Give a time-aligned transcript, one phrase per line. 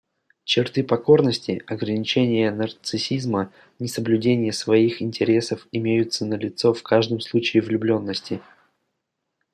[0.45, 8.41] Черты покорности, ограничения нарциссизма, несоблюдения своих интересов имеются налицо в каждом случае влюбленности.